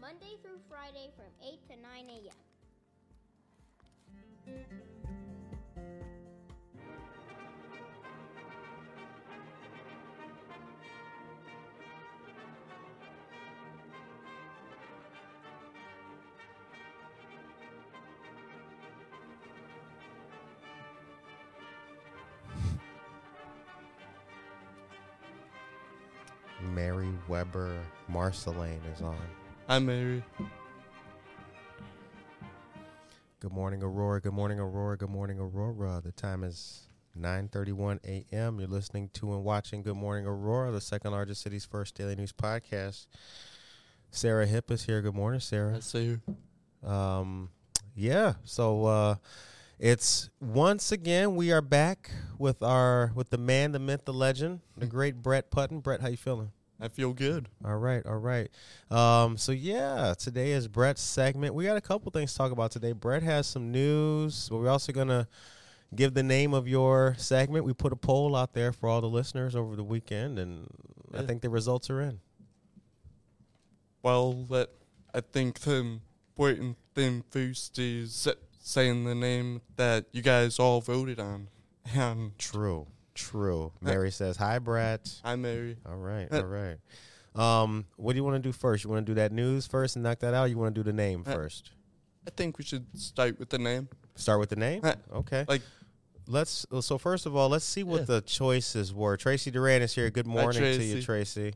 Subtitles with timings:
[0.00, 2.34] Monday through Friday from 8 to 9 a.m.
[26.74, 29.16] Mary Weber Marceline is on.
[29.68, 30.24] Hi, Mary.
[33.38, 34.18] Good morning, Aurora.
[34.18, 34.96] Good morning, Aurora.
[34.96, 36.00] Good morning, Aurora.
[36.02, 38.60] The time is 9:31 a.m.
[38.60, 42.32] You're listening to and watching Good Morning Aurora, the second largest city's first daily news
[42.32, 43.08] podcast.
[44.10, 45.02] Sarah Hip is here.
[45.02, 45.76] Good morning, Sarah.
[45.76, 46.18] I see
[46.82, 46.88] you.
[46.88, 47.50] Um,
[47.94, 48.36] yeah.
[48.44, 49.14] So uh,
[49.78, 54.60] it's once again we are back with our with the man, the myth, the legend,
[54.78, 55.80] the great Brett Putton.
[55.80, 56.52] Brett, how you feeling?
[56.80, 57.48] I feel good.
[57.64, 58.48] All right, all right.
[58.90, 61.54] Um, so yeah, today is Brett's segment.
[61.54, 62.92] We got a couple things to talk about today.
[62.92, 65.26] Brett has some news, but we're also gonna
[65.94, 67.64] give the name of your segment.
[67.64, 70.68] We put a poll out there for all the listeners over the weekend, and
[71.12, 72.20] I think the results are in.
[74.02, 74.70] Well, that
[75.12, 75.98] I think the
[76.30, 78.28] important thing first is
[78.60, 81.48] saying the name that you guys all voted on.
[81.94, 82.86] And True,
[83.18, 83.72] true.
[83.80, 85.10] Mary says hi, Brett.
[85.24, 85.76] I'm Mary.
[85.86, 86.76] All right, all right.
[87.34, 88.84] Um, what do you want to do first?
[88.84, 90.44] You want to do that news first and knock that out?
[90.44, 91.70] Or you want to do the name first?
[92.26, 93.88] I think we should start with the name.
[94.16, 94.82] Start with the name.
[95.12, 95.44] Okay.
[95.48, 95.62] like-
[96.26, 96.66] let's.
[96.80, 98.06] So first of all, let's see what Yeah.
[98.06, 99.16] the choices were.
[99.16, 100.10] Tracy Duran is here.
[100.10, 101.54] Good morning to you, Tracy.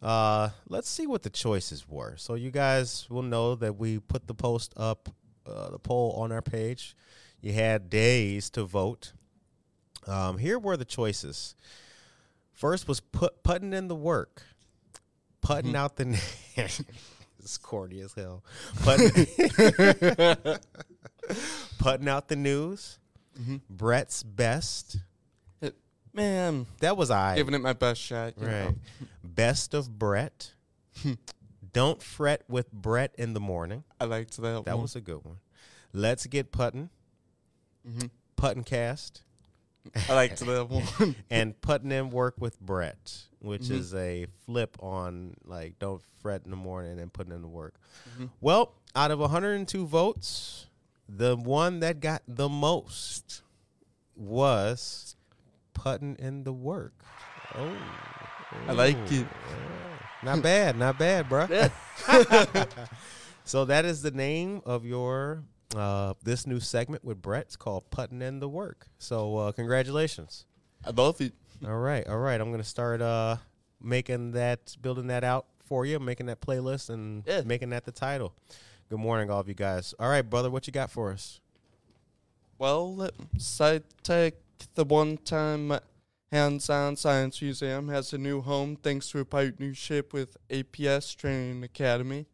[0.00, 2.14] Uh, let's see what the choices were.
[2.16, 5.08] So you guys will know that we put the post up,
[5.46, 6.96] uh, the poll on our page.
[7.40, 9.12] You had days to vote.
[10.06, 11.54] Um, here were the choices.
[12.52, 14.42] First was put putting in the work,
[15.40, 15.76] putting Mhm.
[15.76, 16.20] out the.
[17.38, 18.42] it's corny as hell.
[18.82, 19.10] Putting,
[21.78, 22.98] putting out the news.
[23.38, 23.60] Mhm.
[23.70, 24.98] Brett's best.
[26.12, 27.36] Man, That was I.
[27.36, 28.34] giving it my best shot.
[28.40, 28.64] you Right.
[28.70, 28.74] know.
[29.22, 30.52] Best of Brett.
[31.72, 33.84] Don't fret with Brett in the morning.
[34.00, 34.82] I liked that, That one.
[34.82, 35.38] was a good one.
[35.92, 36.90] Let's get putting.
[37.86, 38.10] Mhm.
[38.34, 39.22] Putting cast.
[40.08, 41.14] I liked that one.
[41.30, 43.70] and putting in work with Brett, which Mhm.
[43.72, 47.74] is a flip on like don't fret in the morning and putting in the work.
[48.18, 48.30] Mhm.
[48.40, 50.66] Well, out of 102 votes,
[51.08, 53.42] the one that got the most
[54.16, 55.16] was
[55.74, 56.92] putting in the work.
[57.54, 57.76] Oh,
[58.66, 59.12] I like it.
[59.12, 59.26] Yeah.
[60.24, 61.46] Not bad, not bad, bro.
[61.48, 61.68] Yeah.
[63.44, 65.44] so that is the name of your
[65.76, 67.42] uh, this new segment with Brett.
[67.46, 68.86] It's called Putting in the Work.
[68.98, 70.44] So uh, congratulations.
[70.84, 71.34] I love it.
[71.66, 72.40] All right, all right.
[72.40, 73.36] I'm gonna start uh
[73.80, 77.42] making that, building that out for you, making that playlist, and Yeah.
[77.44, 78.32] making that the title.
[78.88, 79.94] Good morning, all of you guys.
[79.98, 81.40] All right, brother, what you got for us?
[82.58, 84.34] Well, let's I take
[84.74, 85.78] the one-time
[86.32, 92.26] hands-on science museum, has a new home thanks to a partnership with APS Training Academy.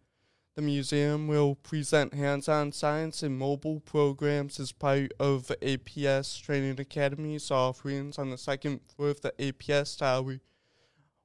[0.55, 7.51] The museum will present hands-on science and mobile programs as part of APS Training Academy's
[7.51, 10.39] offerings on the second floor of the APS Tower,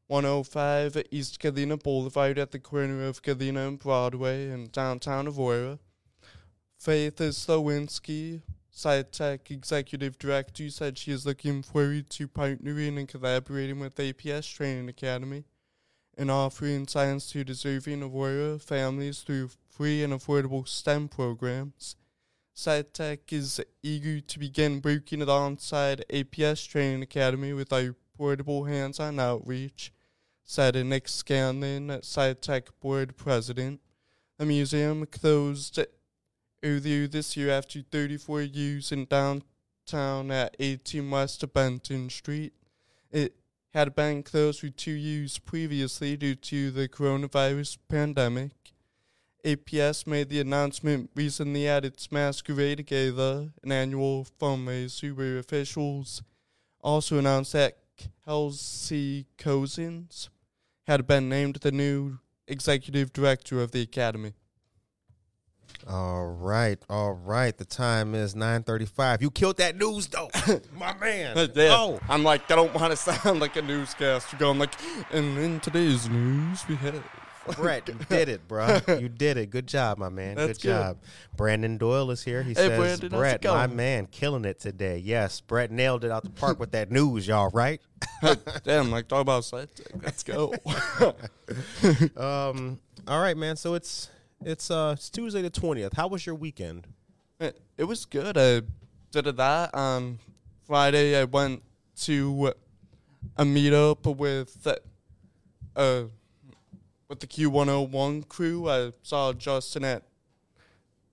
[0.07, 5.77] 105 East Galena Boulevard at the corner of Galena and Broadway in downtown Aurora.
[6.79, 8.41] Faith Slowinski,
[8.75, 14.89] SciTech Executive Director, said she is looking forward to partnering and collaborating with APS Training
[14.89, 15.43] Academy
[16.19, 21.95] and offering science to deserving Aurora families through free and affordable STEM programs.
[22.53, 29.93] SciTech is eager to begin working alongside APS Training Academy with our portable hands-on outreach,
[30.43, 33.79] said Nick Scanlon, SciTech Board President.
[34.37, 35.79] The museum closed
[36.61, 42.51] earlier this year after 34 years in downtown at 18 West Benton Street.
[43.09, 43.35] It
[43.73, 48.51] had been closed for two years previously due to the coronavirus pandemic.
[49.45, 56.21] APS made the announcement recently at its Masquerade Gala, an annual fundraiser where officials
[56.81, 57.77] also announced that
[58.25, 60.29] Kelsey Cousins
[60.87, 64.33] had been named the new executive director of the academy.
[65.87, 67.57] All right, all right.
[67.57, 69.21] The time is 9:35.
[69.21, 70.29] You killed that news though,
[70.77, 71.35] my man.
[71.57, 74.73] Oh, I'm like, I don't want to sound like a newscaster going like,
[75.11, 77.03] and in today's news we have.
[77.55, 78.79] Brett, you did it, bro.
[78.87, 79.49] You did it.
[79.49, 80.35] Good job, my man.
[80.35, 80.97] That's good job.
[81.35, 82.43] Brandon Doyle is here.
[82.43, 84.99] He Hey, says, Brandon, Brett, my man, killing it today.
[84.99, 87.81] Yes, Brett nailed it out the park with that news, y'all, right?
[88.63, 89.69] Damn, like talk about side.
[90.03, 90.53] Let's go.
[92.15, 93.55] Um, all right, man.
[93.55, 94.09] So it's
[94.41, 95.93] it's uh it's Tuesday the twentieth.
[95.93, 96.87] How was your weekend?
[97.39, 98.37] it, it was good.
[98.37, 98.61] I
[99.11, 100.19] did that on
[100.65, 101.19] Friday.
[101.19, 101.63] I went
[102.01, 102.53] to
[103.37, 104.67] a meetup with
[105.75, 106.03] uh
[107.07, 108.69] with the Q101 crew.
[108.69, 110.03] I saw Justin at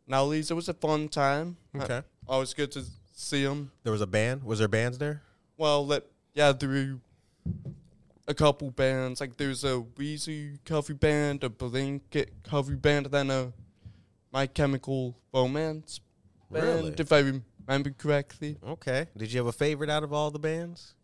[0.09, 0.51] Nowlees.
[0.51, 1.57] It was a fun time.
[1.75, 2.03] Okay.
[2.29, 2.85] Always good to
[3.15, 3.71] see him.
[3.83, 4.43] There was a band.
[4.45, 5.23] Was there bands there?
[5.57, 6.99] Well, let yeah, there were
[8.29, 9.21] a couple bands.
[9.21, 13.53] Like there's a Weezy cover band, a Blanket cover band, then a
[14.33, 16.01] My Chemical Romance
[16.51, 16.95] band, Really?
[16.99, 17.33] if I
[17.67, 18.57] remember correctly.
[18.67, 19.07] Okay.
[19.17, 20.95] Did you have a favorite out of all the bands?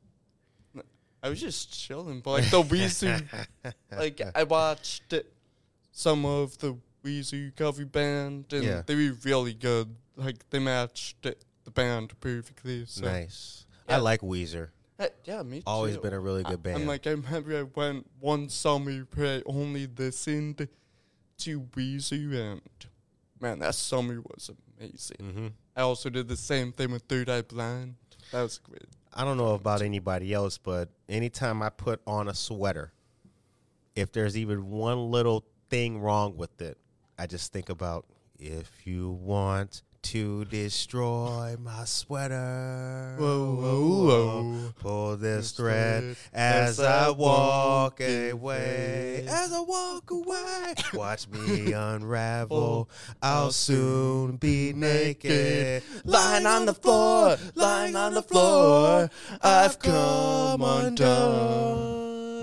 [1.25, 3.23] I was just chilling, but like the Weezy,
[3.97, 5.15] like I watched
[5.93, 8.83] some of the Weezy cover band, and Yeah.
[8.85, 9.95] they were really good.
[10.17, 12.87] Like they matched the band perfectly.
[12.87, 13.67] So nice.
[13.89, 14.71] I like Weezer.
[15.25, 15.65] Yeah, me too.
[15.67, 16.03] Always too.
[16.03, 16.77] been a really good band.
[16.77, 20.69] I'm like, I remember I went one summer where I only listened
[21.39, 22.61] to Weezer, and
[23.41, 25.17] man, that summer was amazing.
[25.19, 27.95] hmm I also did the same thing with Third Eye Blind.
[28.31, 28.85] That was great.
[29.15, 32.93] I don't know about anybody else, but anytime I put on a sweater,
[33.95, 36.79] if there's even one little thing wrong with it,
[37.19, 38.07] I just think about
[38.39, 43.17] if you want to destroy my sweater.
[43.19, 44.73] Whoa, whoa, whoa.
[44.81, 48.31] Pull this thread as I walk away.
[48.31, 49.27] away.
[49.29, 52.89] As I walk away, watch me unravel.
[52.89, 52.89] Oh,
[53.23, 59.11] I'll soon be naked, lying on the floor, lying on the floor.
[59.43, 62.02] I've come undone.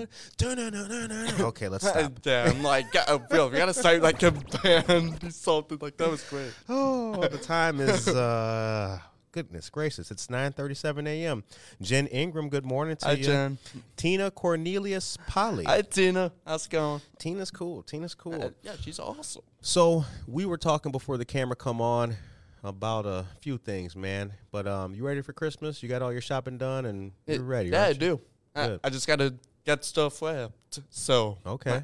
[1.39, 2.21] Okay, let's stop.
[2.21, 4.31] Damn, like, uh, Bill, we gotta start like a
[4.63, 5.77] band or something.
[5.81, 6.51] Like, that was great.
[6.67, 8.99] Oh, the time is uh
[9.31, 10.11] goodness gracious.
[10.11, 11.43] It's 9:37 a.m.
[11.81, 13.23] Jen Ingram, good morning to Hi, you.
[13.23, 13.57] Jen.
[13.95, 15.65] Tina Cornelius Polly.
[15.65, 16.31] Hi, Tina.
[16.45, 17.01] How's it going?
[17.17, 17.83] Tina's cool.
[17.83, 18.41] Tina's cool.
[18.43, 19.43] Uh, yeah, she's awesome.
[19.61, 22.15] So we were talking before the camera come on
[22.63, 24.33] about a few things, man.
[24.51, 25.81] But um, you ready for Christmas?
[25.81, 27.99] You got all your shopping done and you're ready, Yeah, I right?
[27.99, 28.19] do.
[28.55, 28.79] I, Good.
[28.83, 29.35] I just gotta
[29.69, 30.79] get stuff wrapped.
[30.89, 31.83] So, Okay.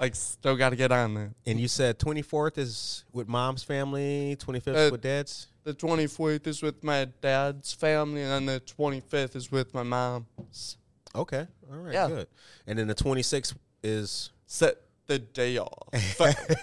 [0.00, 1.34] like, still gotta get on there.
[1.46, 5.48] And you said 24th is with mom's family, 25th Uh, with dad's.
[5.64, 10.76] The 24th is with my dad's family, and then the 25th is with my mom's.
[11.14, 12.08] Okay, all right, yeah.
[12.08, 12.28] good.
[12.66, 15.88] And then the 26th is Set the day off.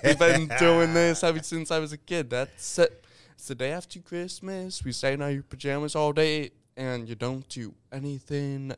[0.04, 2.30] We've been doing this ever since I was a kid.
[2.30, 3.04] That's it.
[3.34, 4.84] It's the day after Christmas.
[4.86, 8.74] We stay in our pajamas all day, and you don't do anything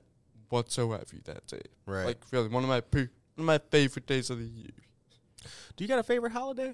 [0.49, 1.61] whatsoever that day.
[1.85, 2.05] right.
[2.05, 2.99] Like, really, one of my pe-
[3.35, 4.71] one of my favorite days of the year.
[5.75, 6.73] Do you got a favorite holiday?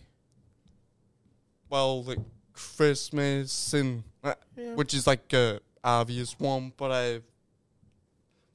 [1.69, 2.19] well, like
[2.53, 4.75] Christmas and uh, Yeah.
[4.75, 7.21] which is like a obvious one, but I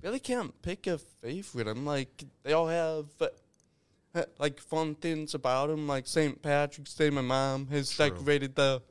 [0.03, 1.67] really can't pick a favorite.
[1.67, 5.87] I'm like they all have uh, like fun things about them.
[5.89, 6.41] Like St.
[6.43, 8.11] Patrick's Day, my mom has True.
[8.11, 8.83] decorated the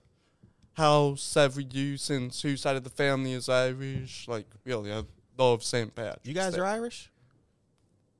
[0.74, 4.28] house every year since whose side of the family is Irish.
[4.28, 5.04] Like really, I
[5.38, 5.94] love St.
[5.94, 6.28] Patrick's.
[6.28, 6.60] You guys Day.
[6.60, 7.12] are Irish?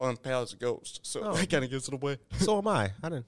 [0.02, 1.34] on Pal as a Ghost, so Oh.
[1.38, 2.18] that kind of gives it away.
[2.40, 2.92] So am I.
[3.02, 3.26] I didn't.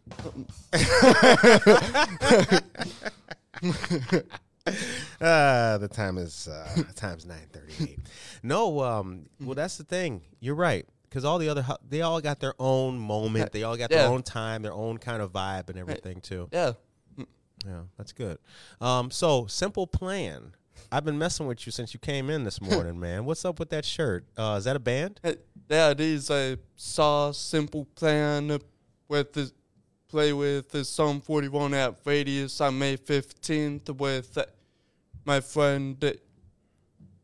[5.21, 7.99] uh, the time is uh, the time's nine thirty eight.
[8.43, 10.21] No, um, well that's the thing.
[10.39, 13.51] You're right because all the other they all got their own moment.
[13.51, 16.49] They all got their own time, their own kind of vibe and everything too.
[16.51, 16.73] Yeah,
[17.65, 18.37] Yeah, that's good.
[18.81, 20.53] Um, so simple plan.
[20.91, 23.25] I've been messing with you since you came in this morning, man.
[23.25, 24.25] What's up with that shirt?
[24.37, 25.19] Uh, is that a band?
[25.23, 25.33] Uh,
[25.69, 26.31] Yeah, it is.
[26.31, 28.59] I saw Simple Plan
[29.07, 29.51] with the
[30.09, 34.45] play with the Sum 41 at Radius on May 15th with uh,
[35.25, 36.13] my friend uh,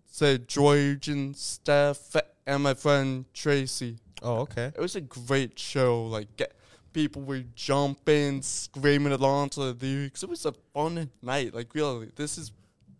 [0.06, 3.98] said George and Steph and my friend Tracy.
[4.22, 4.72] Oh, okay.
[4.76, 6.06] It was a great show.
[6.06, 6.46] Like uh,
[6.92, 10.24] people were jumping, screaming along to the lyrics.
[10.24, 11.54] It was a fun night.
[11.54, 12.52] Like really, this is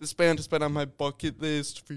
[0.04, 1.96] this band has been on my bucket list for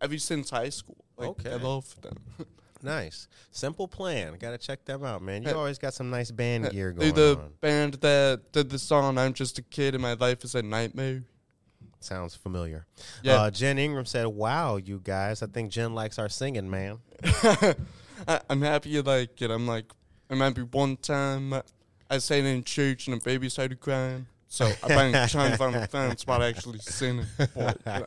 [0.00, 1.04] ever since high school.
[1.16, 1.52] Like, Okay.
[1.52, 2.16] I love them.
[2.82, 3.28] Nice.
[3.50, 4.36] Simple plan.
[4.38, 5.42] Got to check them out, man.
[5.42, 7.52] You always got some nice band gear They're going the on.
[7.62, 11.22] band that did the song "I'm Just a Kid and My Life Is a Nightmare."
[12.00, 12.84] Sounds familiar.
[13.22, 15.42] Yeah, Uh, Jen Ingram said, "Wow, you guys!
[15.42, 16.98] I think Jen likes our singing, man."
[18.28, 19.50] I, I'm happy you like it.
[19.50, 19.86] I'm like,
[20.28, 21.62] I remember one time uh,
[22.10, 24.26] I sang in church and a baby started crying.
[24.54, 27.26] So I've been trying to find a fan spot actually singing.
[27.54, 28.04] But, uh,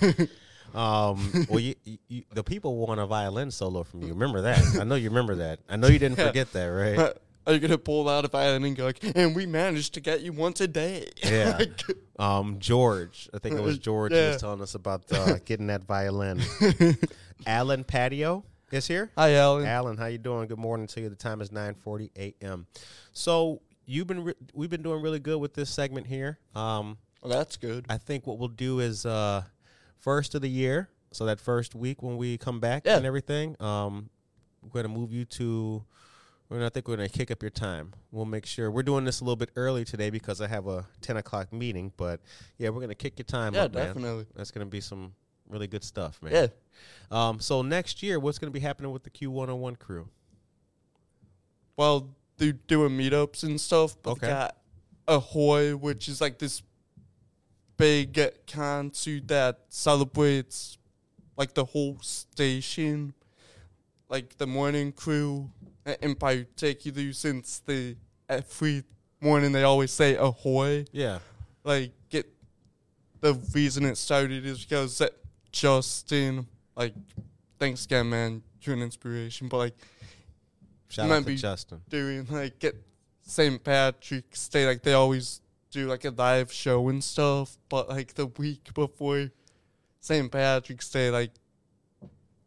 [0.74, 1.74] Um, well, you,
[2.08, 4.08] you, the people want a violin solo from you.
[4.08, 4.62] Remember that?
[4.78, 5.60] I know you remember that.
[5.70, 6.26] I know you didn't Yeah.
[6.26, 6.98] forget that, right?
[6.98, 7.12] uh,
[7.46, 10.20] are you gonna pull out a violin and go like, and we managed to get
[10.20, 11.08] you one today?
[11.24, 11.60] Yeah.
[12.18, 14.22] um, George, I think it was George yeah.
[14.24, 16.42] who was telling us about uh, getting that violin.
[17.46, 19.10] Alan Patio is here.
[19.16, 19.64] Hi, Alan.
[19.64, 20.46] Alan, how you doing?
[20.46, 21.08] Good morning to you.
[21.08, 22.66] The time is nine forty a.m.
[23.12, 26.38] So you've been re- we've been doing really good with this segment here.
[26.54, 27.86] Um, well, that's good.
[27.88, 29.42] I think what we'll do is uh,
[29.98, 30.90] first of the year.
[31.12, 32.96] So that first week when we come back yeah.
[32.96, 34.10] and everything, um,
[34.62, 35.82] we're gonna move you to
[36.48, 37.92] we're gonna, I think we're gonna kick up your time.
[38.12, 40.86] We'll make sure we're doing this a little bit early today because I have a
[41.00, 41.92] ten o'clock meeting.
[41.96, 42.20] But
[42.58, 44.16] yeah, we're gonna kick your time yeah, up, definitely.
[44.16, 44.26] Man.
[44.36, 45.14] That's gonna be some
[45.48, 46.32] really good stuff, man.
[46.32, 46.48] Yeah.
[47.10, 47.40] Um.
[47.40, 50.08] So next year, what's gonna be happening with the Q one hundred one crew?
[51.76, 53.96] Well, they're doing meetups and stuff.
[54.02, 54.28] But okay.
[54.28, 54.56] got
[55.08, 56.62] Ahoy, which is like this
[57.76, 60.78] big concert that celebrates
[61.36, 63.12] like the whole station,
[64.08, 65.50] like the morning crew
[66.00, 67.96] in particular, since the
[68.28, 68.82] every
[69.20, 70.84] morning they always say ahoy.
[70.92, 71.18] Yeah.
[71.64, 72.26] Like get
[73.20, 75.12] the reason it started is because that
[75.52, 76.94] Justin, like,
[77.58, 79.48] thanks again, man, you're an inspiration.
[79.48, 79.74] But like,
[80.88, 82.76] shout out to Justin doing like get
[83.22, 83.62] St.
[83.62, 85.40] Patrick's Day, like they always
[85.70, 87.58] do like a live show and stuff.
[87.68, 89.30] But like the week before
[90.00, 90.30] St.
[90.30, 91.32] Patrick's Day, like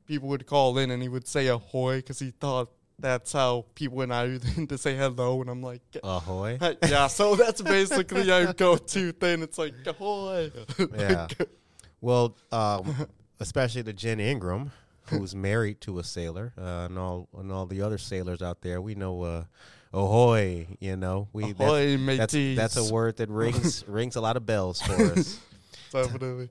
[0.06, 4.02] people would call in and he would say ahoy because he thought that's how people
[4.02, 6.58] in Ireland to say hello, and I'm like, ahoy.
[6.88, 9.42] yeah, so that's basically our go-to thing.
[9.42, 10.52] It's like ahoy.
[10.98, 11.28] Yeah.
[12.02, 13.08] well, um,
[13.40, 14.72] especially to Jen Ingram,
[15.10, 18.82] who's married to a sailor, uh, and all and all the other sailors out there.
[18.82, 19.22] We know.
[19.24, 19.44] Uh,
[19.92, 24.38] ahoy, you know, we ahoy, that's, that's, that's a word that rings rings a lot
[24.38, 25.40] of bells for us.
[25.92, 26.50] Definitely.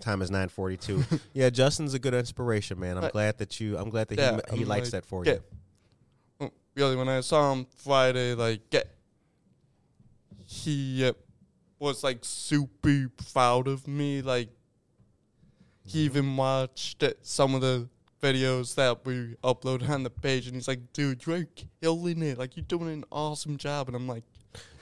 [0.00, 1.04] Time is nine forty two.
[1.32, 2.98] yeah, Justin's a good inspiration, man.
[2.98, 3.78] I'm glad that you.
[3.78, 5.34] I'm glad that yeah, he he I'm likes like, that for yeah,
[6.40, 8.88] you really when I saw him Friday, like get
[10.44, 11.12] he uh,
[11.78, 14.22] was like super proud of me.
[14.22, 14.48] Like
[15.84, 16.16] he mm-hmm.
[16.16, 17.88] even watched some of the
[18.22, 21.46] videos that we uploaded on the page, and he's like, "Dude, you're
[21.80, 22.38] killing it!
[22.38, 24.24] Like you're doing an awesome job." And I'm like,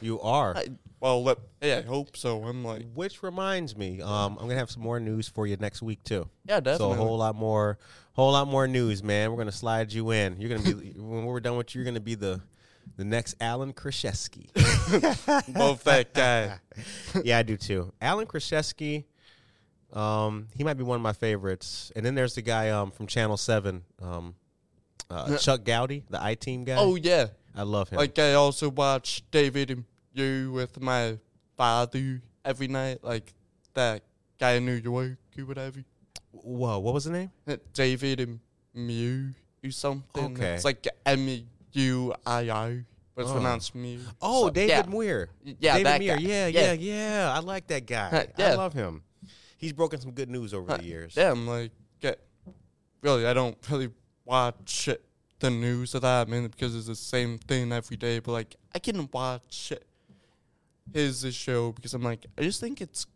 [0.00, 0.68] "You are." I,
[1.00, 2.44] well, let, hey, I hope so.
[2.44, 5.80] I'm like, which reminds me, um, I'm gonna have some more news for you next
[5.80, 6.28] week too.
[6.46, 6.96] Yeah, definitely.
[6.96, 7.78] So a whole lot more,
[8.12, 9.30] whole lot more news, man.
[9.30, 10.38] We're gonna slide you in.
[10.38, 11.80] You're gonna be when we're done with you.
[11.80, 12.42] You're gonna be the
[12.96, 14.50] the next Alan Krashesky.
[15.56, 16.58] Love that guy.
[17.24, 17.92] yeah, I do too.
[18.00, 19.04] Alan Krashesky.
[19.92, 21.90] Um, he might be one of my favorites.
[21.96, 24.34] And then there's the guy um from Channel Seven, um,
[25.10, 26.76] uh, Chuck Goudie, the I Team guy.
[26.78, 27.98] Oh yeah, I love him.
[27.98, 31.18] Like I also watch David you with my
[31.56, 33.32] father every night, like
[33.74, 34.02] that
[34.38, 35.84] guy in New York or whatever.
[36.32, 37.30] Whoa, what was the name?
[37.74, 38.40] David and
[38.74, 40.32] Mew or something.
[40.36, 40.54] Okay.
[40.54, 41.42] It's like M
[41.72, 43.34] U I I, but it's oh.
[43.34, 44.00] pronounced Mew.
[44.22, 44.82] Oh, so, David yeah.
[44.86, 45.28] Muir.
[45.44, 46.16] Yeah, David that Muir.
[46.16, 46.22] guy.
[46.22, 47.32] Yeah, yeah, yeah, yeah.
[47.34, 48.28] I like that guy.
[48.38, 48.52] yeah.
[48.52, 49.02] I love him.
[49.60, 51.14] He's broken some good news over the years.
[51.14, 52.18] Yeah, I'm like, get
[53.02, 53.90] really, I don't really
[54.24, 54.88] watch
[55.38, 58.20] the news of that, man, because it's the same thing every day.
[58.20, 59.74] But like, I can watch
[60.94, 63.06] his show because I'm like, I just think it's,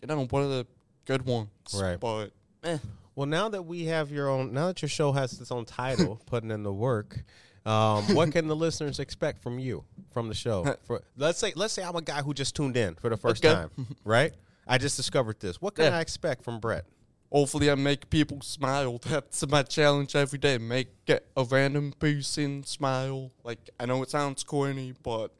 [0.00, 0.66] you know, one of the
[1.04, 1.48] good ones.
[1.74, 2.00] Right.
[2.00, 2.30] But,
[2.64, 2.78] eh.
[3.14, 6.18] Well, now that we have your own, now that your show has its own title,
[6.26, 7.22] putting in the work,
[7.66, 10.76] um, what can the listeners expect from you from the show?
[10.84, 13.44] For let's say, let's say I'm a guy who just tuned in for the first
[13.44, 13.54] okay.
[13.54, 13.70] time,
[14.04, 14.32] right?
[14.70, 15.60] I just discovered this.
[15.60, 15.98] What can yeah.
[15.98, 16.84] I expect from Brett?
[17.32, 18.98] Hopefully, I make people smile.
[19.04, 20.58] That's my challenge every day.
[20.58, 23.32] Make a random person smile.
[23.42, 25.34] Like I know it sounds corny, but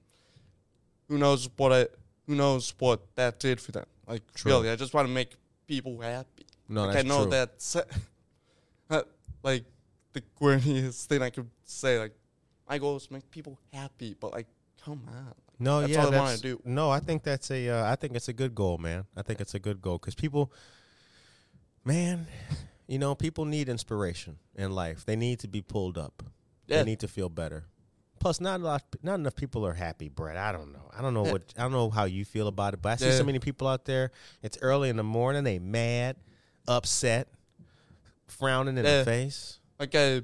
[1.08, 1.86] who knows what I
[2.26, 3.86] who knows what that did for them.
[4.08, 4.50] Like true.
[4.50, 5.36] really, I just want to make
[5.68, 6.46] people happy.
[6.68, 7.30] No, like, that's I know true.
[7.30, 7.76] that's
[9.44, 9.64] like
[10.12, 12.00] the corniest thing I could say.
[12.00, 12.14] Like
[12.68, 14.48] my goal is to make people happy, but like
[14.84, 15.34] come on.
[15.62, 16.60] No, that's yeah, all I want to do.
[16.64, 17.68] No, I think that's a.
[17.68, 19.04] Uh, I think it's a good goal, man.
[19.14, 20.52] I think it's a good goal because people,
[21.84, 22.26] man,
[22.88, 25.04] you know, people need inspiration in life.
[25.04, 26.22] They need to be pulled up.
[26.66, 26.78] Yeah.
[26.78, 27.64] They need to feel better.
[28.20, 30.36] Plus, not a lot, not enough people are happy, Brett.
[30.36, 30.90] I don't know.
[30.96, 31.32] I don't know Yeah.
[31.32, 31.54] what.
[31.58, 33.16] I don't know how you feel about it, but I see Yeah.
[33.18, 34.12] so many people out there.
[34.42, 35.44] It's early in the morning.
[35.44, 36.16] They mad,
[36.66, 37.28] upset,
[38.26, 39.58] frowning in the face.
[39.78, 40.22] Like I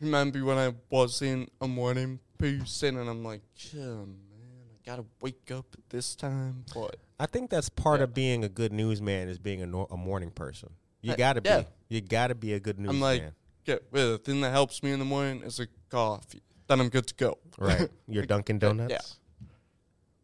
[0.00, 3.42] remember when I was in a morning person, and I'm like,
[3.74, 6.64] oh, man, I gotta wake up at this time.
[6.74, 8.04] But I think that's part Yeah.
[8.04, 10.70] of being a good newsman is being a, nor- a morning person.
[11.02, 11.60] You Uh, gotta yeah.
[11.60, 11.66] be.
[11.96, 12.96] You gotta be a good newsman.
[12.96, 13.24] I'm like,
[13.64, 16.42] get well, the thing that helps me in the morning is a coffee.
[16.68, 17.38] Then I'm good to go.
[17.58, 17.88] right?
[18.08, 18.90] Your Dunkin' Donuts.
[18.92, 19.46] Yeah.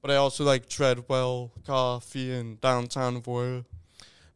[0.01, 3.65] But I also like Treadwell coffee in downtown Aurora.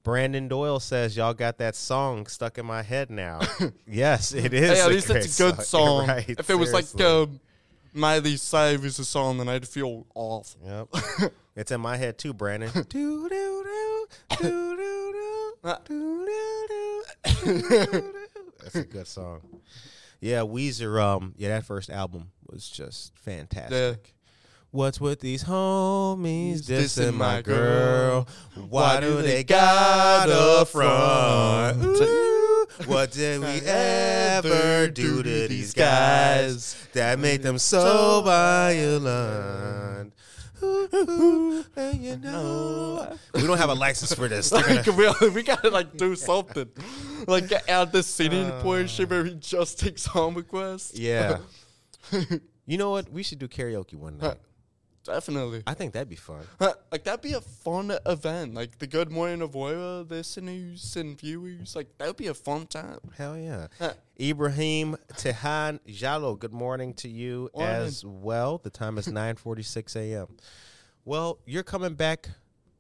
[0.04, 3.40] Brandon Doyle says y'all got that song stuck in my head now.
[3.88, 4.78] yes, it is.
[4.78, 6.06] Hey, at least it's a good song.
[6.06, 7.23] Right, if it was like seriously.
[7.35, 7.40] um,
[7.96, 10.54] Miley Cyrus is a song, and I'd feel off.
[10.64, 11.32] Yep.
[11.56, 12.70] it's in my head too, Brandon.
[12.88, 14.06] do do do
[14.38, 15.14] do do do
[15.88, 17.04] do do
[17.88, 18.12] do.
[18.62, 19.40] That's a good song.
[20.20, 21.00] Yeah, Weezer.
[21.02, 24.00] Um, yeah, that first album was just fantastic.
[24.04, 24.12] Yeah.
[24.72, 28.28] What's with these homies dissing my girl?
[28.68, 31.82] Why do they got a front?
[31.82, 32.35] Ooh,
[32.84, 40.12] what did we ever do to these guys that made them so violent?
[40.62, 44.52] and you know, we don't have a license for this.
[44.52, 46.69] like, we, we gotta like do something,
[47.26, 50.99] like add the singing uh, portion where he just takes home requests.
[50.99, 51.39] Yeah.
[52.67, 53.10] you know what?
[53.10, 54.39] We should do karaoke one night.
[55.06, 55.62] Definitely.
[55.66, 56.45] I think that'd be fun.
[56.60, 58.54] like that'd be a fun event.
[58.54, 61.75] Like the Good Morning Aurora listeners and viewers.
[61.76, 62.99] Like that would be a fun time.
[63.16, 63.69] Hell yeah.
[64.21, 67.75] Ibrahim Tehan Jalo, good morning to you morning.
[67.86, 68.58] as well.
[68.58, 70.36] The time is 9:46 a.m.
[71.04, 72.28] Well, you're coming back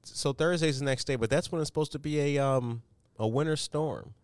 [0.02, 2.82] so Thursday's the next day, but that's when it's supposed to be a um
[3.18, 4.14] a winter storm.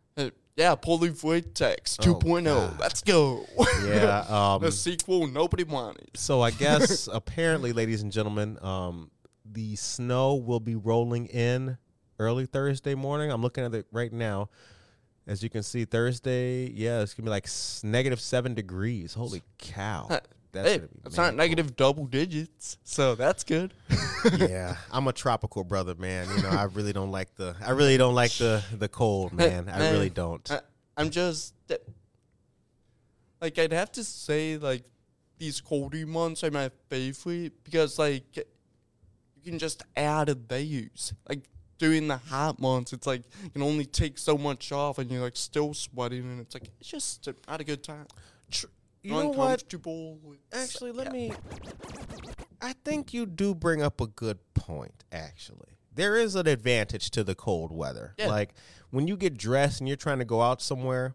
[0.57, 2.47] Yeah, Polar Vortex 2.0.
[2.49, 3.47] Oh, Let's go.
[3.85, 4.25] Yeah.
[4.33, 6.11] Um, the sequel nobody wanted.
[6.15, 9.11] So I guess apparently, ladies and gentlemen, um,
[9.45, 11.77] the snow will be rolling in
[12.19, 13.31] early Thursday morning.
[13.31, 14.49] I'm looking at it right now.
[15.27, 17.49] As you can see, Thursday, yeah, it's gonna be like
[17.83, 19.15] negative seven degrees.
[19.15, 20.21] Holy cow!
[20.53, 23.73] That's hey, it's not negative double digits, so that's good.
[24.39, 26.29] yeah, I'm a tropical brother, man.
[26.37, 29.71] You know, I really don't like the, I really don't like the the cold, man.
[29.71, 30.51] I really don't.
[30.51, 30.61] I,
[30.97, 31.55] I'm just
[33.41, 34.85] like I'd have to say like
[35.39, 41.13] these colder months are my favorite because like you can just add a days.
[41.29, 41.41] Like
[41.79, 45.23] during the hot months, it's like you can only take so much off, and you're
[45.23, 48.07] like still sweating, and it's like it's just not a good time.
[48.51, 48.67] Tr-
[49.03, 49.65] you know what?
[50.53, 51.13] Actually, let yeah.
[51.13, 51.33] me.
[52.61, 55.05] I think you do bring up a good point.
[55.11, 58.15] Actually, there is an advantage to the cold weather.
[58.17, 58.29] Yeah.
[58.29, 58.55] Like
[58.91, 61.15] when you get dressed and you're trying to go out somewhere,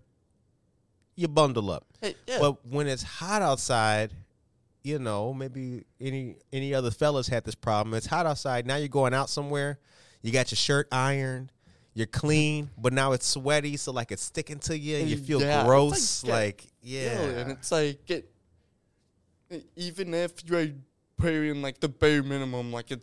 [1.15, 1.86] you bundle up.
[2.02, 2.39] Hey, yeah.
[2.39, 4.12] But when it's hot outside,
[4.84, 7.93] you know, maybe any any other fellas had this problem.
[7.93, 8.67] It's hot outside.
[8.67, 9.80] Now you're going out somewhere.
[10.21, 11.54] You got your shirt ironed
[11.97, 14.97] you're clean, but now it's sweaty, so like it's sticking to you.
[14.97, 17.21] And you feel yeah, gross, like, like, yeah.
[17.21, 18.32] And it's like it,
[19.76, 20.67] even if you're
[21.21, 23.00] wearing like the bare minimum, like a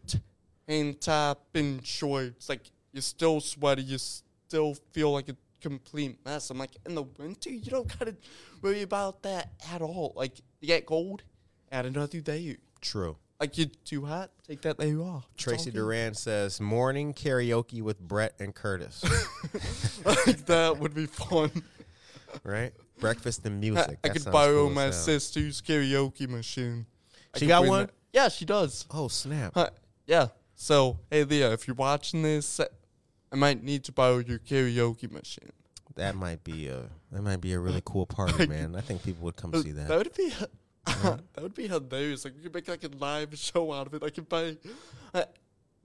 [0.66, 3.82] tank top and shorts, like you're still sweaty.
[3.82, 6.50] You still feel like a complete mess.
[6.50, 8.16] I'm like, in the winter, you don't gotta
[8.62, 10.12] worry about that at all.
[10.16, 11.22] Like you get cold,
[11.70, 12.56] add another day.
[12.80, 13.16] True.
[13.40, 15.28] Like you're too hot, take that day off.
[15.36, 19.02] Tracy Duran says morning karaoke with Brett and Curtis.
[20.04, 21.50] like that would be fun.
[22.42, 22.72] Right?
[23.04, 23.98] Breakfast and music.
[24.02, 26.86] I, I could borrow cool my sister's karaoke machine.
[27.36, 27.90] She got one?
[28.12, 28.86] Yeah, she does.
[28.90, 29.56] Oh snap.
[29.56, 29.70] Uh,
[30.06, 30.28] yeah.
[30.54, 32.60] So hey Leah, if you're watching this,
[33.32, 35.50] I might need to borrow your karaoke machine.
[35.96, 38.74] That might be a that might be a really cool party, man.
[38.74, 39.88] I think people would come see that.
[39.88, 40.32] That would be
[40.86, 42.24] that would be hilarious.
[42.24, 44.02] Like we could make like a live show out of it.
[44.02, 44.56] Like if I
[45.12, 45.24] uh,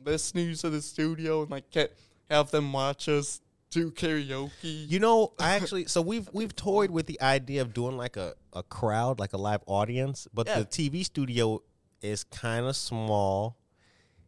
[0.03, 1.97] listeners to the studio and like get,
[2.29, 4.89] have them watch us do karaoke.
[4.89, 8.33] You know, I actually so we've we've toyed with the idea of doing like a,
[8.53, 10.59] a crowd, like a live audience, but yeah.
[10.59, 11.61] the TV studio
[12.01, 13.57] is kind of small.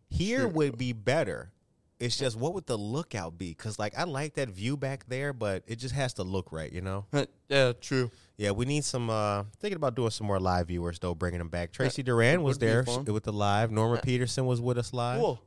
[0.09, 0.47] Here sure.
[0.49, 1.51] would be better.
[1.99, 3.49] It's just what would the lookout be?
[3.49, 6.71] Because like I like that view back there, but it just has to look right,
[6.71, 7.05] you know.
[7.47, 8.09] yeah, true.
[8.37, 9.09] Yeah, we need some.
[9.11, 11.71] uh Thinking about doing some more live viewers though, bringing them back.
[11.71, 13.71] Tracy Duran was there with the live.
[13.71, 14.01] Norma.
[14.01, 15.19] Peterson was with us live.
[15.19, 15.39] Cool.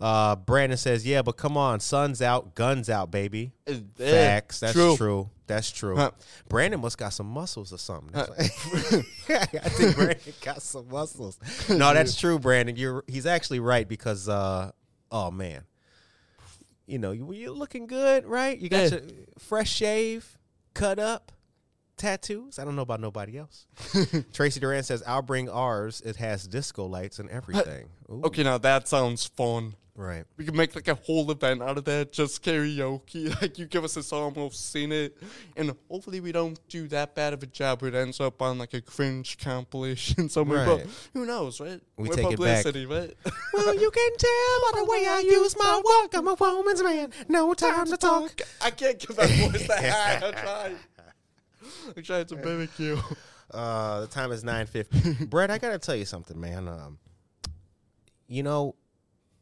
[0.00, 4.60] Uh, Brandon says, "Yeah, but come on, sun's out, guns out, baby." Uh, Facts.
[4.60, 4.96] That's true.
[4.96, 5.30] true.
[5.46, 5.96] That's true.
[5.96, 6.10] Huh.
[6.48, 8.10] Brandon must got some muscles or something.
[8.14, 8.26] Huh.
[8.38, 11.38] I think Brandon got some muscles.
[11.68, 12.76] No, that's true, Brandon.
[12.76, 14.72] You're he's actually right because uh,
[15.10, 15.62] oh man,
[16.86, 18.58] you know you, you're looking good, right?
[18.58, 19.00] You got your
[19.38, 20.38] fresh shave,
[20.72, 21.32] cut up
[21.96, 22.58] tattoos.
[22.58, 23.66] I don't know about nobody else.
[24.32, 26.00] Tracy Duran says, "I'll bring ours.
[26.04, 28.22] It has disco lights and everything." Ooh.
[28.24, 29.74] Okay, now that sounds fun.
[29.96, 30.24] Right.
[30.36, 33.32] We can make like a whole event out of that, just karaoke.
[33.40, 35.16] Like you give us a song, we'll sing it,
[35.56, 37.82] and hopefully we don't do that bad of a job.
[37.84, 40.66] It ends up on like a cringe compilation somewhere.
[40.66, 40.84] Right.
[40.84, 41.80] But who knows, right?
[41.96, 42.98] We We're take publicity, it back.
[43.24, 43.34] right?
[43.54, 46.14] well, you can tell by the way I use my walk.
[46.14, 47.12] I'm a woman's man.
[47.28, 48.40] No time to talk.
[48.60, 50.28] I can't give that voice that high.
[50.28, 50.76] I tried.
[51.96, 52.98] I tried to mimic you.
[53.52, 55.24] Uh, the time is nine fifty.
[55.26, 56.66] Brett, I gotta tell you something, man.
[56.66, 56.98] Um,
[58.26, 58.74] you know,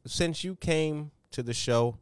[0.06, 1.98] since you came to the show,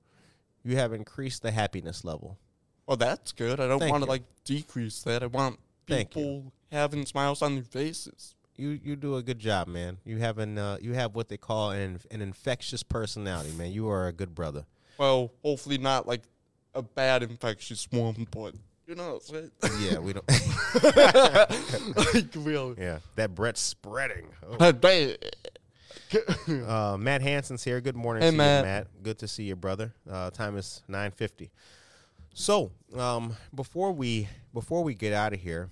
[0.62, 2.38] you have increased the happiness level.
[2.86, 3.60] Well, that's good.
[3.60, 5.22] I don't want to like decrease that.
[5.22, 8.34] I want people having smiles on their faces.
[8.56, 9.98] you you do a good job, man.
[10.04, 13.72] You have an uh, you have what they call an an infectious personality, man.
[13.72, 14.66] You are a good brother.
[14.98, 16.22] Well, hopefully not like
[16.74, 18.54] a bad infectious one, but
[18.86, 19.20] you know,
[19.78, 20.28] yeah, we don't.
[22.14, 24.26] like really, yeah, that Brett's spreading.
[24.42, 24.72] Oh.
[26.66, 27.80] uh, Matt Hanson's here.
[27.80, 28.64] Good morning, hey, to Matt.
[28.64, 29.02] You, Matt.
[29.02, 29.92] Good to see you, brother.
[30.08, 31.50] Uh, time is nine fifty.
[32.34, 35.68] So, um, before we before we get out of here,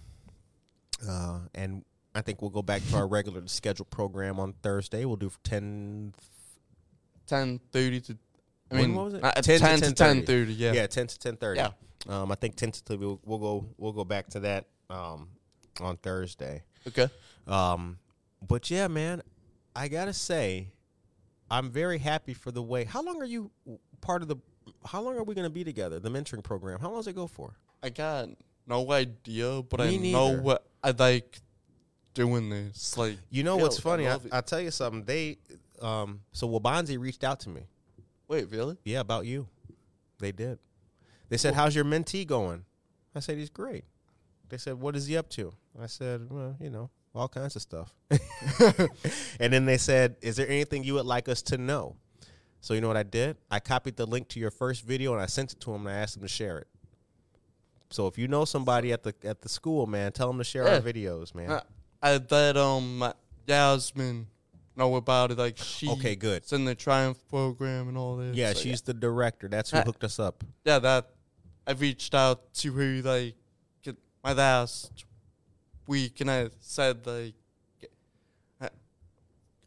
[1.09, 5.05] uh, and I think we'll go back to our regular scheduled program on Thursday.
[5.05, 6.15] We'll do 10,
[7.27, 8.19] 10 30 to.
[8.71, 9.25] I when, mean, what was it?
[9.25, 10.73] Uh, 10, 10 to 10 30, yeah.
[10.73, 11.61] Yeah, 10 to 10 30.
[11.61, 11.71] Yeah.
[12.09, 15.29] Um, I think tentatively we'll, we'll go we'll go back to that um,
[15.81, 16.63] on Thursday.
[16.87, 17.09] Okay.
[17.47, 17.99] Um,
[18.47, 19.23] but yeah, man,
[19.79, 20.73] I gotta say,
[21.49, 22.83] I'm very happy for the way.
[22.83, 23.53] How long are you
[24.01, 24.35] part of the?
[24.85, 26.01] How long are we gonna be together?
[26.01, 26.81] The mentoring program.
[26.81, 27.55] How long does it go for?
[27.81, 28.29] I got
[28.67, 30.19] no idea, but Me I neither.
[30.19, 31.39] know what I like
[32.13, 32.99] doing this.
[32.99, 34.09] Like, You know yo, what's funny?
[34.09, 34.33] I, love it.
[34.35, 35.05] I'll tell you something.
[35.05, 35.39] They,
[35.81, 37.63] um, so Waubonsee reached out to me.
[38.27, 38.77] Wait, really?
[38.85, 39.47] Yeah, about you.
[40.19, 40.59] They did.
[41.29, 42.65] They said, "How's your mentee going?"
[43.15, 43.85] I said, "He's great."
[44.49, 47.63] They said, "What is he up to?" I said, "Well, you know, all kinds of
[47.63, 47.93] stuff."
[49.41, 51.97] and then they said, "Is there anything you would like us to know?"
[52.61, 53.37] So you know what I did?
[53.51, 55.95] I copied the link to your first video and I sent it to him and
[55.97, 56.67] I asked him to share it.
[57.91, 60.67] So if you know somebody at the at the school, man, tell them to share
[60.69, 61.51] our videos, man.
[61.51, 61.63] I,
[62.03, 63.13] I let um
[63.47, 64.27] Yasmin
[64.77, 65.39] know about it.
[65.39, 66.39] Like she Okay, good.
[66.39, 68.37] It's in the Triumph program and all this.
[68.37, 69.49] yeah, So, she's the director.
[69.49, 70.45] That's who Uh, hooked us up.
[70.65, 70.79] yeah.
[70.81, 71.11] That
[71.67, 73.37] I reached out to her like
[74.25, 75.05] my last
[75.89, 77.35] week, and I said like
[78.61, 78.69] I,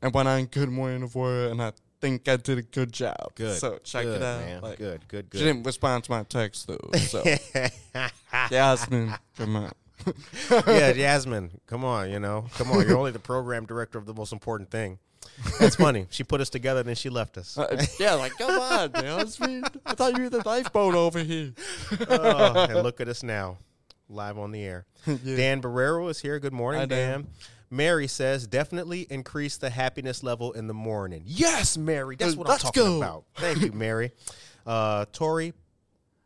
[0.01, 3.34] I went on Good Morning Aurora, and I think I did a good job.
[3.36, 3.57] Good.
[3.57, 4.41] So check good, it out.
[4.41, 4.62] man.
[4.62, 5.39] Like, good, good, good.
[5.39, 6.77] She didn't respond to my text though.
[6.99, 7.23] So
[8.51, 9.71] Yasmin, come on.
[10.67, 12.88] yeah, Jasmine, come on, you know, come on.
[12.88, 14.97] You're only the program director of the most important thing.
[15.60, 16.07] That's funny.
[16.10, 17.55] She put us together, then she left us.
[17.55, 19.63] Uh, yeah, like come on, Yasmin.
[19.86, 21.53] I thought you were the lifeboat over here.
[22.10, 23.60] Oh, and look at us now,
[24.12, 24.86] live on the air.
[25.08, 25.36] Yeah.
[25.36, 26.39] Dan Barrero is here.
[26.39, 27.12] Good morning, Hi, Dan.
[27.21, 27.28] Dan.
[27.71, 31.24] Mary says, definitely increase the happiness level in the morning.
[31.26, 32.17] Yes, Mary.
[32.17, 32.97] That's Uh, what I'm let's talking go.
[32.97, 33.24] about.
[33.38, 34.12] Thank you, Mary.
[34.63, 35.54] Uh, Tori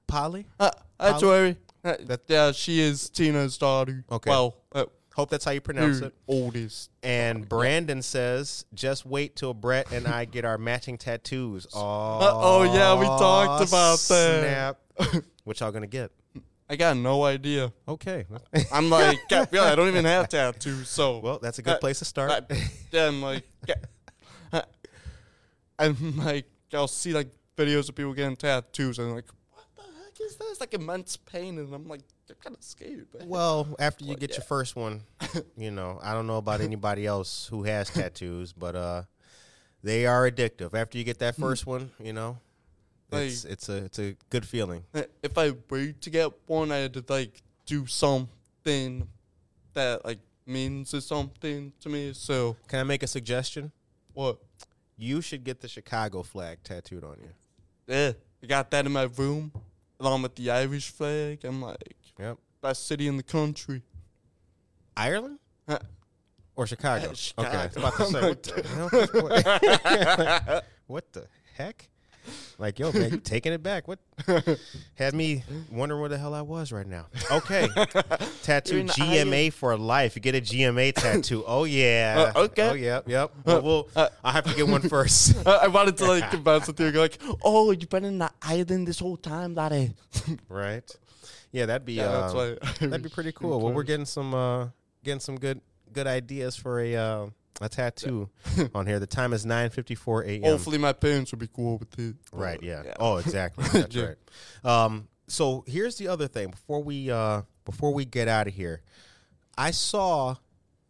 [0.08, 0.46] Polly.
[0.60, 0.70] Uh,
[1.00, 1.22] hi, Holly?
[1.22, 1.56] Tori.
[1.86, 4.04] Uh, yeah, she is Tina's daughter.
[4.12, 4.30] Okay.
[4.30, 6.14] Well, uh, Hope that's how you pronounce it.
[6.28, 6.90] oldest.
[7.02, 11.66] And Brandon says, just wait till Brett and I get our matching tattoos.
[11.74, 14.76] Oh, oh, yeah, we talked about that.
[15.00, 15.22] Snap.
[15.46, 16.12] what y'all gonna get?
[16.70, 17.72] I got no idea.
[17.88, 18.26] Okay.
[18.72, 21.20] I'm like, God, really, I don't even have tattoos, so.
[21.20, 22.32] well, that's a good Uh, place to start.
[22.32, 22.42] I,
[22.92, 23.76] yeah, I'm like, yeah.
[25.80, 29.84] I'm like, I'll see like videos of people getting tattoos, and I'm like, what the
[30.04, 30.60] heck is this?
[30.60, 33.08] Like immense pain, and I'm like, I'm kind of scared.
[33.18, 33.28] Man.
[33.28, 34.38] well, after you Well, get yeah.
[34.38, 35.02] your first one,
[35.58, 39.04] you know, I don't know about anybody else who has tattoos, but uh,
[39.84, 40.74] they are addictive.
[40.74, 42.40] After you get that first one, you know,
[43.12, 44.84] it's it's a it's a good feeling.
[44.94, 49.08] Uh, if I were to get one, I had to like do something
[49.74, 52.14] that like means something to me.
[52.14, 53.72] So Can I make a suggestion?
[54.14, 54.38] what?
[54.98, 57.30] You should get the Chicago flag tattooed on you.
[57.88, 59.52] Yeah, I got that in my room
[60.00, 61.44] along with the Irish flag.
[61.44, 62.38] I'm like, Yep.
[62.62, 63.82] best city in the country.
[64.96, 65.80] Ireland Huh.
[66.56, 67.10] or Chicago?
[67.10, 67.50] Uh, Chicago.
[67.50, 71.90] Okay, about to say what the what the heck?
[72.58, 73.88] Like, yo, man, taking it back?
[73.88, 74.00] What
[74.96, 77.08] had me wondering where the hell I was right now?
[77.32, 77.68] Okay,
[78.44, 80.16] tattoo You're GMA for life.
[80.16, 81.44] You get a GMA tattoo.
[81.46, 82.32] Oh yeah.
[82.36, 82.70] Uh, okay.
[82.70, 83.10] Oh yep.
[83.10, 83.32] Yep.
[83.44, 85.36] Well, we'll uh, I have to get one first.
[85.46, 88.88] I I wanted to like convince with you, like, oh, you've been in the island
[88.88, 89.94] this whole time, laddie.
[90.50, 90.90] right.
[91.52, 93.60] Yeah, that'd be Yeah, that's um, why that'd be pretty cool.
[93.62, 94.68] Well, we're getting some uh
[95.04, 95.62] getting some good
[95.94, 97.26] good ideas for a uh,
[97.62, 98.30] a tattoo
[98.76, 99.00] on here.
[99.00, 100.44] The time is nine fifty four a.m.
[100.44, 102.16] Hopefully, my parents will be cool with it.
[102.34, 102.60] Right.
[102.60, 102.94] But, Yeah.
[103.00, 103.66] Oh, exactly.
[103.74, 104.14] That's Yeah.
[104.64, 104.86] right.
[104.86, 105.08] Um.
[105.28, 106.50] So here's the other thing.
[106.52, 108.82] Before we uh before we get out of here,
[109.58, 110.36] I saw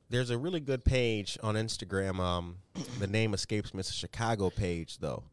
[0.09, 2.19] there's a really good page on Instagram.
[2.19, 2.57] Um,
[2.99, 3.79] the name escapes me.
[3.79, 5.23] It's a Chicago page though,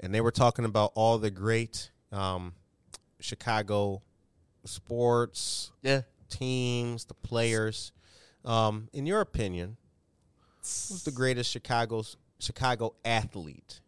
[0.00, 2.54] and they were talking about all the great um
[3.20, 4.02] Chicago
[4.64, 6.02] sports yeah.
[6.28, 7.92] teams, the players.
[8.44, 9.76] Um, in your opinion,
[10.88, 13.80] who's the greatest Chicago's Chicago athlete?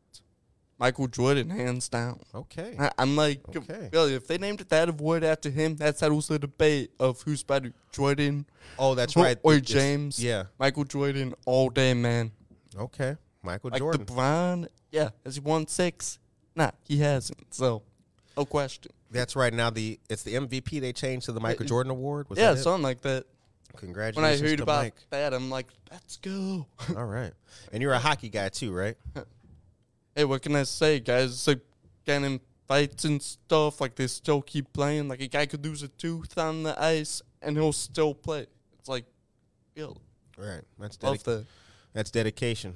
[0.78, 2.20] Michael Jordan, hands down.
[2.34, 2.74] Okay.
[2.78, 3.90] I, I'm like, Okay.
[3.92, 7.72] really, if they named that award after him, that settles the debate of who's better,
[7.92, 8.46] Jordan
[8.78, 9.38] Oh, that's or, right.
[9.42, 10.22] or It's- James.
[10.22, 10.44] Yeah.
[10.58, 12.32] Michael Jordan all day, man.
[12.74, 13.16] Okay.
[13.42, 14.06] Michael Like Jordan.
[14.06, 16.18] LeBron, yeah, has he won six?
[16.56, 17.52] Nah, he hasn't.
[17.54, 17.82] So,
[18.36, 18.90] no question.
[19.10, 19.52] That's right.
[19.52, 22.28] Now the it's the MVP they changed to the Michael Uh, Jordan Award.
[22.30, 23.24] Was yeah, that something like that.
[23.76, 24.94] Congratulations when I heard to about Mike.
[25.10, 26.66] that, I'm like, let's go.
[26.96, 27.32] All right,
[27.72, 28.96] and you're a hockey guy too, right?
[30.14, 31.30] hey, what can I say, guys?
[31.32, 31.60] It's like
[32.04, 33.80] getting fights and stuff.
[33.80, 35.08] Like they still keep playing.
[35.08, 38.46] Like a guy could lose a tooth on the ice and he'll still play.
[38.78, 39.04] It's like,
[39.74, 39.96] yo,
[40.38, 40.62] Right.
[40.78, 41.46] That's love dedic- that.
[41.92, 42.74] that's dedication.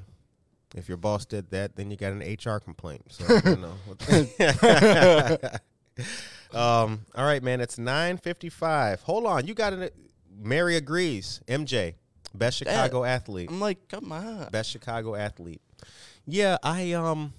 [0.74, 3.02] If your boss did that, then you got an HR complaint.
[3.10, 3.74] So you know.
[6.52, 7.06] um.
[7.14, 7.60] All right, man.
[7.60, 9.02] It's nine fifty-five.
[9.02, 9.46] Hold on.
[9.46, 9.88] You got an.
[10.36, 11.40] Mary agrees.
[11.46, 11.94] MJ,
[12.34, 13.50] best Chicago athlete.
[13.50, 14.48] I'm like, come on.
[14.50, 15.62] Best Chicago athlete.
[16.26, 17.32] Yeah, I um,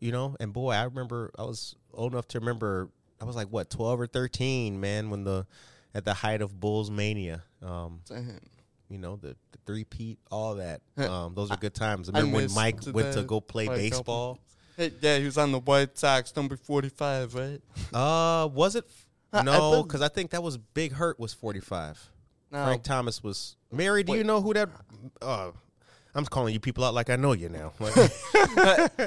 [0.00, 2.88] you know, and boy, I remember I was old enough to remember.
[3.20, 5.46] I was like what twelve or thirteen, man, when the
[5.94, 7.42] at the height of Bulls mania.
[7.62, 8.40] Um, Damn.
[8.88, 10.82] you know, the, the three peat, all that.
[10.98, 12.08] Um, those are good times.
[12.08, 14.38] I Remember when missed Mike went to go play baseball?
[14.76, 17.60] Hey, yeah, he was on the White Sox, number 45, right?
[17.92, 18.84] Uh, was it?
[19.34, 22.10] I No, because I think that was Big Hurt was forty five.
[22.50, 22.64] No.
[22.64, 23.56] Frank Thomas was.
[23.72, 24.68] Mary, do you know who that?
[25.20, 25.50] Uh,
[26.14, 27.72] I'm calling you people out like I know you now.
[27.80, 27.94] Like,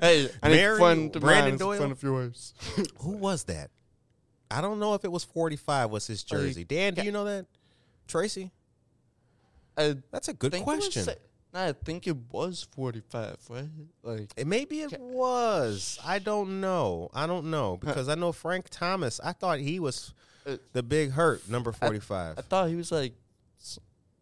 [0.03, 0.77] hey, I Mary,
[1.15, 1.77] of Brandon a Doyle?
[1.77, 2.53] friend of yours.
[2.99, 3.69] who was that?
[4.51, 5.89] I don't know if it was forty five.
[5.89, 6.63] Was his Like, jersey?
[6.65, 7.45] Dan, do you know that?
[8.07, 8.51] Tracy,
[9.77, 11.03] I that's a good was question.
[11.03, 11.11] sa-
[11.53, 13.69] I think it was 45, right?
[14.03, 15.97] Like, Eh, Maybe it was.
[16.05, 17.09] I don't know.
[17.13, 19.19] I don't know because I know Frank Thomas.
[19.23, 20.13] I thought he was
[20.45, 22.37] Uh, the big hurt, number forty-five.
[22.37, 23.13] I thought he was like,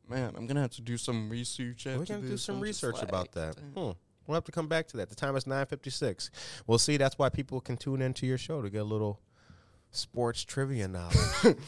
[0.07, 1.85] man, I'm gonna have to do some research.
[1.87, 3.55] After We're gonna do some I'm just research about that.
[3.73, 3.91] Hmm.
[4.27, 5.09] We'll have to come back to that.
[5.09, 6.31] The time is nine fifty-six.
[6.67, 6.97] We'll see.
[6.97, 9.19] That's why people can tune into your show to get a little
[9.91, 11.57] sports trivia knowledge.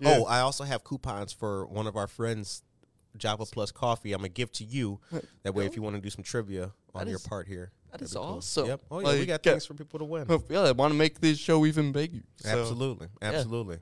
[0.00, 0.16] Yeah.
[0.18, 2.62] Oh, I also have coupons for one of our friends,
[3.16, 4.12] Java Plus Coffee.
[4.12, 5.00] I'm gonna give to you.
[5.42, 7.70] That way, if you want to do some trivia on That your is- part here,
[7.90, 8.24] that that'd is be cool.
[8.38, 8.66] awesome.
[8.66, 8.80] Yep.
[8.90, 10.26] Oh yeah, we Like, got uh, things for people to win.
[10.50, 12.20] yeah, I want to make this show even bigger.
[12.36, 13.78] So, Absolutely, absolutely.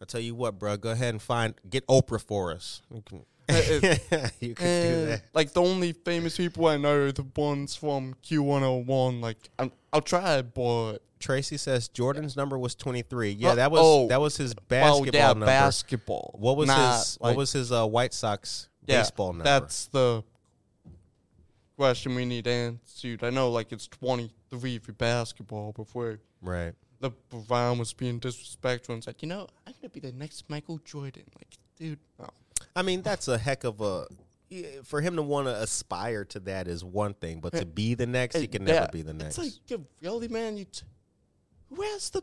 [0.00, 0.76] I'll tell you what, bro.
[0.76, 2.82] Go ahead and find get Oprah for us.
[2.94, 3.24] You can,
[4.40, 5.22] You can do eh, that.
[5.32, 9.22] like the only famous people I know are the ones from Q101.
[9.22, 13.30] Like, I'm, I'll try, but Tracy says Jordan's number was twenty three.
[13.30, 14.08] Yeah, Uh, that was oh.
[14.08, 15.46] that was his basketball yeah, number.
[15.46, 16.36] basketball.
[16.38, 19.44] what was Not, his like, What was his uh, White Sox yeah, baseball number?
[19.44, 20.22] That's the
[21.76, 23.22] question we need answered.
[23.24, 26.74] I know, like, it's 23 for basketball before right.
[27.00, 30.78] LeBron was being disrespectful and said, you know, I'm going to be the next Michael
[30.84, 31.22] Jordan.
[31.36, 32.28] Like, dude, no.
[32.78, 34.06] I mean, that's a heck of a.
[34.84, 38.06] For him to want to aspire to that is one thing, but to be the
[38.06, 39.36] next, he can never be the next.
[39.36, 40.82] It's like, really, man, you t-
[41.68, 42.22] who has the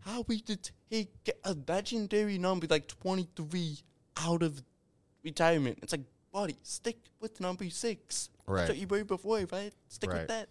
[0.00, 0.56] how we to
[0.90, 1.10] take
[1.44, 3.78] a legendary number like 23
[4.16, 4.62] out of
[5.22, 5.78] retirement?
[5.82, 6.00] It's like,
[6.32, 8.30] buddy, stick with number six.
[8.46, 8.60] Right.
[8.66, 9.72] That's what you were before, right?
[9.88, 10.20] Stick Right.
[10.20, 10.48] with that.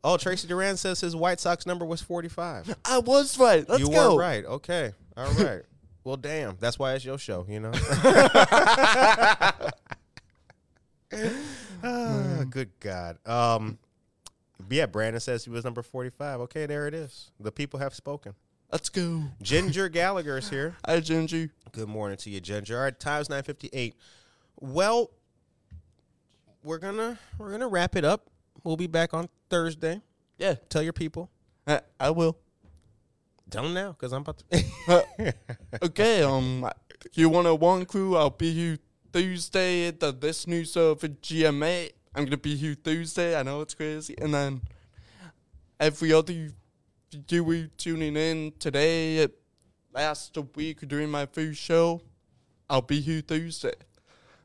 [0.06, 2.76] Oh, Tracy Duran says his White Sox number was 45.
[2.84, 3.66] I was right.
[3.66, 4.14] Let's you go.
[4.14, 4.44] were right.
[4.44, 4.92] Okay.
[5.16, 5.62] All right.
[6.04, 6.58] well, damn.
[6.60, 7.72] That's why it's your show, you know?
[11.86, 13.18] Ah, good God.
[13.26, 13.78] Um,
[14.70, 16.40] yeah, Brandon says he was number 45.
[16.40, 17.30] Okay, there it is.
[17.38, 18.34] The people have spoken.
[18.72, 19.22] Let's go.
[19.42, 20.76] Ginger Gallagher is here.
[20.86, 21.50] Hi, Ginger.
[21.72, 22.76] Good morning to you, Ginger.
[22.76, 23.94] All right, time's nine fifty eight.
[24.58, 25.10] Well,
[26.64, 28.30] we're gonna we're gonna wrap it up.
[28.64, 30.02] We'll be back on Thursday.
[30.36, 31.30] Yeah, Tell your people.
[31.64, 32.36] I, I will.
[33.50, 35.34] Tell them now, because I'm about to.
[35.82, 36.68] Okay, um,
[37.12, 38.16] you want a one crew?
[38.16, 38.78] I'll be here
[39.12, 41.90] Thursday at the listeners of GMA.
[42.16, 43.38] I'm gonna be here Thursday.
[43.38, 44.62] I know it's crazy, and then
[45.78, 46.50] every other you
[47.28, 49.28] viewer tuning in today,
[49.92, 52.00] last week during my first show,
[52.68, 53.74] I'll be here Thursday,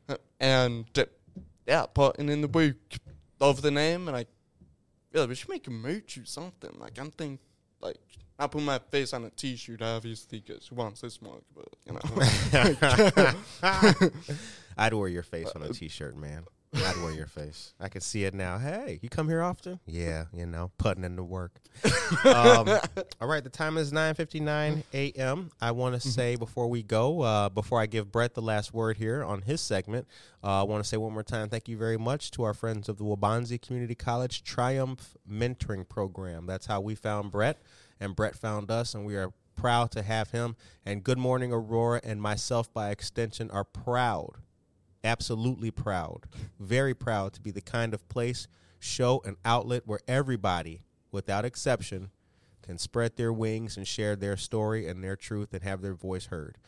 [0.08, 1.04] Uh, and uh,
[1.66, 3.00] yeah, putting in the week.
[3.40, 4.26] Love the name, and I
[5.12, 6.70] yeah, we should make a merch or something.
[6.78, 7.38] Like I'm thinking,
[7.80, 7.98] like
[8.38, 11.42] I put my face on a T-shirt, obviously, because who wants this mug?
[11.54, 12.00] But you know,
[14.78, 16.44] I'd wear your face on a uh, t-shirt, man.
[16.72, 17.74] I'd wear your face.
[17.80, 18.58] I can see it now.
[18.58, 19.80] Hey, you come here often?
[19.86, 21.60] Yeah, you know, putting in the work.
[22.24, 22.68] um,
[23.20, 25.50] all right, the time is 9:59 a.m.
[25.60, 28.98] I want to say before we go, uh, before I give Brett the last word
[28.98, 30.06] here on his segment,
[30.44, 32.88] uh, I want to say one more time, thank you very much to our friends
[32.88, 36.46] of the Waubonsee Community College Triumph Mentoring Program.
[36.46, 37.58] That's how we found Brett,
[37.98, 40.56] and Brett found us, and we are proud to have him.
[40.86, 44.36] And Good Morning Aurora and myself, by extension, are proud
[45.04, 46.26] absolutely proud,
[46.58, 48.46] very proud to be the kind of place,
[48.78, 52.10] show, and outlet where everybody, without exception,
[52.62, 56.26] can spread their wings and share their story and their truth and have their voice
[56.26, 56.58] heard.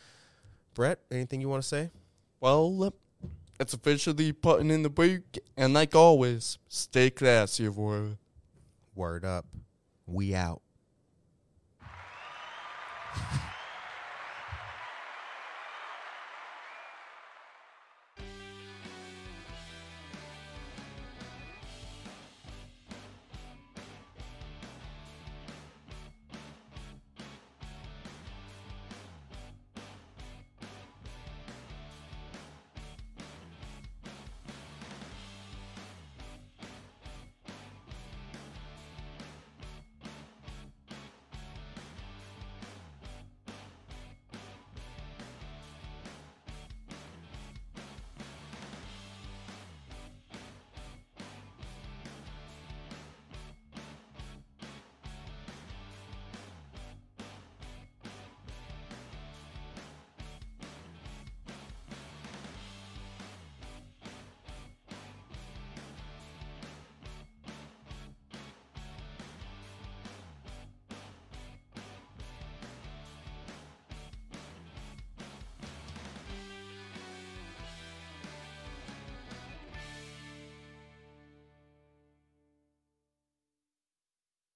[0.75, 1.91] Brett, anything you want to say?
[2.41, 2.93] Well,
[3.61, 8.17] it's officially putting in the week, and like always, stay classy, boy.
[8.95, 9.47] Word up.
[10.07, 10.63] We out.